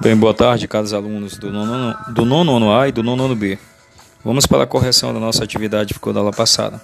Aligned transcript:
Bem, 0.00 0.16
boa 0.16 0.34
tarde, 0.34 0.68
caros 0.68 0.92
alunos 0.92 1.38
do 1.38 1.50
nono, 1.50 1.96
do 2.08 2.24
nono 2.24 2.56
ano 2.56 2.74
A 2.74 2.88
e 2.88 2.92
do 2.92 3.02
nono 3.02 3.24
ano 3.24 3.36
B. 3.36 3.58
Vamos 4.24 4.46
para 4.46 4.64
a 4.64 4.66
correção 4.66 5.14
da 5.14 5.20
nossa 5.20 5.44
atividade 5.44 5.94
ficou 5.94 6.12
da 6.12 6.20
aula 6.20 6.32
passada. 6.32 6.80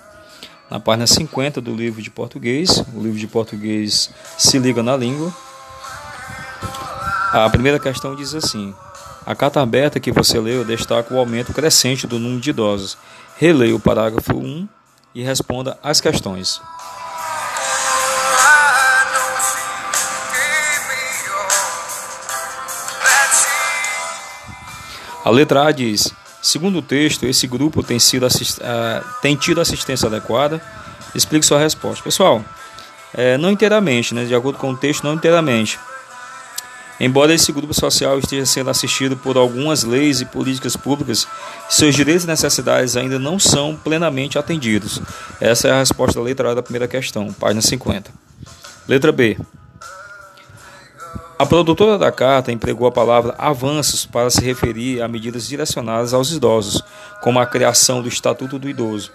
Na 0.70 0.78
página 0.78 1.06
50 1.06 1.60
do 1.60 1.74
livro 1.74 2.00
de 2.00 2.10
português, 2.10 2.84
o 2.94 3.02
livro 3.02 3.18
de 3.18 3.26
português 3.26 4.10
se 4.38 4.58
liga 4.58 4.82
na 4.82 4.96
língua. 4.96 5.34
A 7.32 7.48
primeira 7.50 7.78
questão 7.78 8.14
diz 8.14 8.34
assim: 8.34 8.74
A 9.26 9.34
carta 9.34 9.60
aberta 9.60 9.98
que 9.98 10.12
você 10.12 10.38
leu 10.38 10.64
destaca 10.64 11.12
o 11.12 11.18
aumento 11.18 11.52
crescente 11.52 12.06
do 12.06 12.18
número 12.18 12.40
de 12.40 12.50
idosos. 12.50 12.96
Releia 13.36 13.74
o 13.74 13.80
parágrafo 13.80 14.36
1 14.36 14.68
e 15.14 15.22
responda 15.22 15.78
as 15.82 16.00
questões. 16.00 16.60
A 25.24 25.30
letra 25.30 25.66
A 25.66 25.72
diz: 25.72 26.12
segundo 26.42 26.78
o 26.78 26.82
texto, 26.82 27.26
esse 27.26 27.46
grupo 27.46 27.82
tem, 27.82 27.98
sido 27.98 28.26
assist... 28.26 28.58
uh, 28.58 29.04
tem 29.20 29.36
tido 29.36 29.60
assistência 29.60 30.06
adequada. 30.06 30.60
Explique 31.14 31.44
sua 31.44 31.58
resposta. 31.58 32.04
Pessoal, 32.04 32.44
é, 33.12 33.36
não 33.36 33.50
inteiramente, 33.50 34.14
né, 34.14 34.24
de 34.24 34.34
acordo 34.34 34.58
com 34.58 34.70
o 34.70 34.76
texto, 34.76 35.02
não 35.02 35.14
inteiramente. 35.14 35.78
Embora 37.00 37.32
esse 37.32 37.50
grupo 37.50 37.72
social 37.72 38.18
esteja 38.18 38.44
sendo 38.44 38.68
assistido 38.68 39.16
por 39.16 39.38
algumas 39.38 39.84
leis 39.84 40.20
e 40.20 40.26
políticas 40.26 40.76
públicas, 40.76 41.26
seus 41.68 41.94
direitos 41.94 42.24
e 42.24 42.26
necessidades 42.26 42.94
ainda 42.94 43.18
não 43.18 43.38
são 43.38 43.74
plenamente 43.74 44.38
atendidos. 44.38 45.00
Essa 45.40 45.68
é 45.68 45.70
a 45.72 45.78
resposta 45.78 46.20
da 46.20 46.24
letra 46.24 46.50
A 46.50 46.54
da 46.54 46.62
primeira 46.62 46.86
questão, 46.86 47.32
página 47.32 47.62
50. 47.62 48.10
Letra 48.86 49.10
B. 49.10 49.38
A 51.40 51.46
produtora 51.46 51.96
da 51.96 52.12
carta 52.12 52.52
empregou 52.52 52.86
a 52.86 52.92
palavra 52.92 53.34
avanços 53.38 54.04
para 54.04 54.28
se 54.28 54.44
referir 54.44 55.00
a 55.00 55.08
medidas 55.08 55.48
direcionadas 55.48 56.12
aos 56.12 56.30
idosos, 56.30 56.82
como 57.22 57.38
a 57.38 57.46
criação 57.46 58.02
do 58.02 58.08
Estatuto 58.08 58.58
do 58.58 58.68
Idoso. 58.68 59.10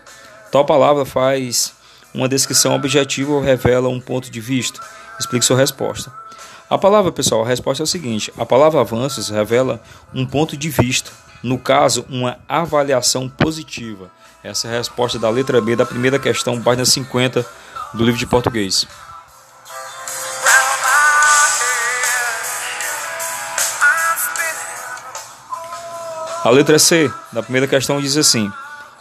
Tal 0.52 0.66
palavra 0.66 1.06
faz 1.06 1.72
uma 2.16 2.28
descrição 2.28 2.74
objetiva 2.74 3.32
ou 3.32 3.42
revela 3.42 3.90
um 3.90 4.02
ponto 4.02 4.32
de 4.32 4.42
vista. 4.42 4.82
Explique 5.20 5.46
sua 5.46 5.56
resposta. 5.56 6.12
A 6.68 6.80
palavra, 6.80 7.12
pessoal, 7.12 7.44
a 7.44 7.48
resposta 7.48 7.84
é 7.84 7.86
o 7.86 7.88
seguinte: 7.88 8.34
a 8.40 8.44
palavra 8.44 8.82
avanços 8.82 9.30
revela 9.30 9.80
um 10.12 10.26
ponto 10.26 10.58
de 10.58 10.72
vista, 10.72 11.12
no 11.44 11.60
caso, 11.60 12.08
uma 12.10 12.40
avaliação 12.50 13.30
positiva. 13.30 14.10
Essa 14.44 14.68
é 14.68 14.72
a 14.72 14.78
resposta 14.80 15.20
da 15.20 15.30
letra 15.30 15.62
B 15.62 15.76
da 15.76 15.86
primeira 15.86 16.18
questão, 16.18 16.60
página 16.60 16.86
50 16.86 17.46
do 17.94 18.04
livro 18.04 18.18
de 18.18 18.26
português. 18.26 18.88
A 26.46 26.52
letra 26.52 26.78
C 26.78 27.12
da 27.34 27.42
primeira 27.42 27.68
questão 27.68 28.00
diz 28.00 28.16
assim: 28.16 28.52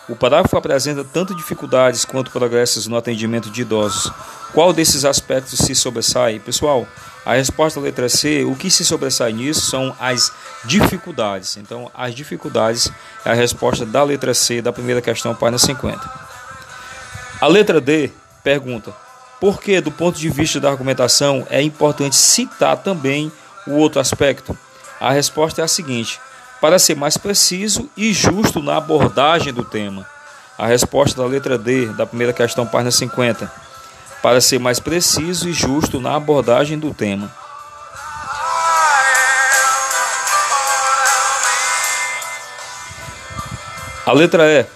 O 0.09 0.17
parágrafo 0.17 0.57
apresenta 0.57 1.05
tanto 1.05 1.35
dificuldades 1.35 2.03
quanto 2.03 2.31
progressos 2.31 2.87
no 2.87 2.97
atendimento 2.97 3.51
de 3.51 3.61
idosos. 3.61 4.11
Qual 4.55 4.73
desses 4.73 5.05
aspectos 5.05 5.59
se 5.59 5.75
sobressai? 5.75 6.39
Pessoal, 6.39 6.89
a 7.23 7.35
resposta 7.35 7.79
da 7.79 7.85
letra 7.85 8.09
C, 8.09 8.45
o 8.45 8.57
que 8.57 8.71
se 8.71 8.83
sobressai 8.83 9.31
nisso 9.35 9.61
são 9.61 9.95
as 10.01 10.33
dificuldades. 10.65 11.59
Então, 11.59 11.91
as 11.93 12.15
dificuldades 12.15 12.91
é 13.27 13.33
a 13.33 13.35
resposta 13.35 13.85
da 13.85 14.03
letra 14.03 14.33
C 14.33 14.63
da 14.63 14.73
primeira 14.73 15.03
questão, 15.03 15.35
página 15.35 15.59
50. 15.59 16.01
A 17.43 17.47
letra 17.47 17.79
D 17.79 18.11
pergunta: 18.43 18.91
por 19.39 19.61
que, 19.61 19.83
do 19.83 19.91
ponto 19.91 20.19
de 20.19 20.31
vista 20.31 20.59
da 20.59 20.71
argumentação, 20.71 21.47
é 21.51 21.61
importante 21.61 22.17
citar 22.17 22.79
também 22.79 23.31
o 23.67 23.73
outro 23.73 24.01
aspecto? 24.01 24.57
A 24.99 25.11
resposta 25.11 25.61
é 25.61 25.65
a 25.65 25.69
seguinte: 25.69 26.19
para 26.65 26.79
ser 26.79 26.97
mais 26.97 27.19
preciso 27.19 27.91
e 27.95 28.11
justo 28.15 28.63
na 28.63 28.79
abordagem 28.79 29.53
do 29.53 29.63
tema. 29.63 30.09
A 30.57 30.67
resposta 30.67 31.21
da 31.21 31.29
letra 31.29 31.59
D 31.59 31.89
da 31.89 32.07
primeira 32.07 32.33
questão, 32.33 32.67
página 32.67 32.91
50. 32.91 33.53
Para 34.23 34.41
ser 34.41 34.59
mais 34.59 34.81
preciso 34.81 35.47
e 35.47 35.53
justo 35.53 36.01
na 36.01 36.17
abordagem 36.17 36.79
do 36.79 36.95
tema. 36.95 37.31
A 44.07 44.13
letra 44.15 44.51
E 44.51 44.67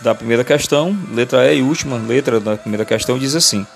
da 0.00 0.14
primeira 0.14 0.42
questão, 0.42 0.98
letra 1.12 1.52
E 1.52 1.58
e 1.58 1.62
última 1.62 1.98
letra 1.98 2.40
da 2.40 2.56
primeira 2.56 2.86
questão 2.86 3.18
diz 3.18 3.34
assim: 3.34 3.66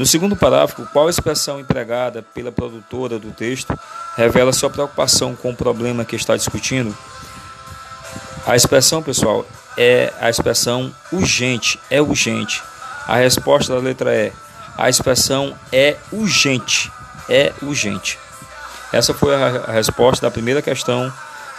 no 0.00 0.06
segundo 0.06 0.34
parágrafo, 0.34 0.88
qual 0.94 1.10
expressão 1.10 1.60
empregada 1.60 2.22
pela 2.22 2.50
produtora 2.50 3.18
do 3.18 3.32
texto 3.32 3.78
revela 4.16 4.50
sua 4.50 4.70
preocupação 4.70 5.36
com 5.36 5.50
o 5.50 5.54
problema 5.54 6.06
que 6.06 6.16
está 6.16 6.34
discutindo? 6.34 6.96
A 8.46 8.56
expressão, 8.56 9.02
pessoal, 9.02 9.44
é 9.76 10.10
a 10.18 10.30
expressão 10.30 10.90
urgente, 11.12 11.78
é 11.90 12.00
urgente. 12.00 12.62
A 13.06 13.16
resposta 13.16 13.74
da 13.74 13.78
letra 13.78 14.14
E, 14.14 14.32
a 14.78 14.88
expressão 14.88 15.54
é 15.70 15.98
urgente, 16.10 16.90
é 17.28 17.52
urgente. 17.60 18.18
Essa 18.94 19.12
foi 19.12 19.34
a 19.34 19.70
resposta 19.70 20.24
da 20.24 20.30
primeira 20.30 20.62
questão 20.62 21.12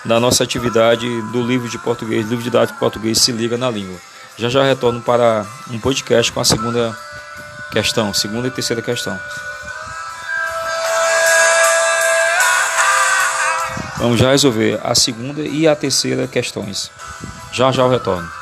da 0.04 0.20
nossa 0.20 0.44
atividade 0.44 1.06
do 1.32 1.44
livro 1.44 1.70
de 1.70 1.78
português, 1.78 2.28
livro 2.28 2.44
didático 2.44 2.80
português 2.80 3.22
Se 3.22 3.32
Liga 3.32 3.56
na 3.56 3.70
Língua. 3.70 4.00
Já 4.36 4.50
já 4.50 4.64
retorno 4.64 5.00
para 5.00 5.46
um 5.70 5.80
podcast 5.80 6.32
com 6.32 6.40
a 6.40 6.44
segunda 6.44 6.98
questão, 7.72 8.14
segunda 8.14 8.48
e 8.48 8.52
terceira 8.52 8.82
questão. 8.82 9.18
Vamos 13.98 14.20
já 14.20 14.32
resolver 14.32 14.80
a 14.84 14.96
segunda 14.96 15.42
e 15.42 15.68
a 15.68 15.76
terceira 15.76 16.28
questões. 16.28 16.92
Já 17.54 17.72
já 17.72 17.84
eu 17.84 17.90
retorno. 17.90 18.41